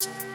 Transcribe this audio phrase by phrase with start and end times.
[0.00, 0.27] See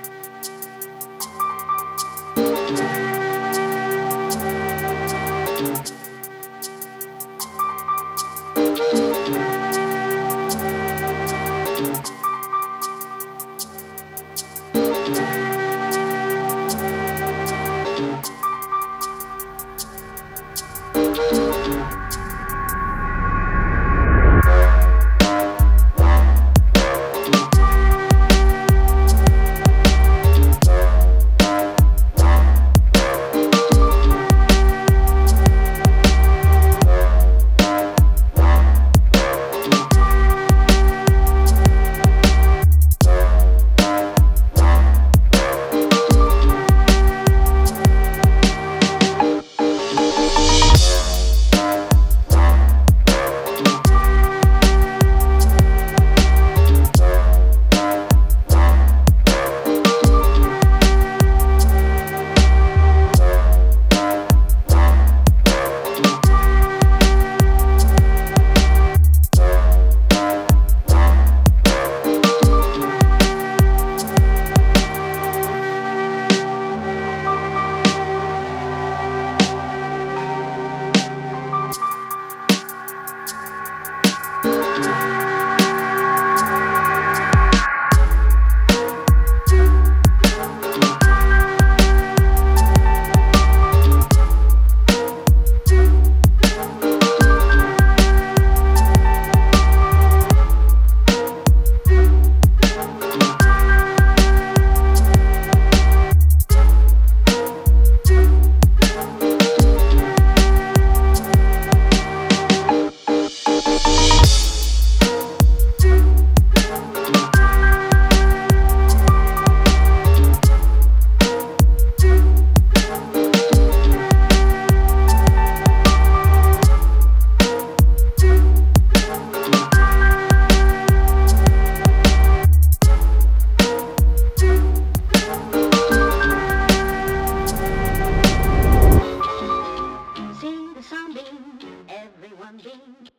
[141.90, 143.13] everyone beam.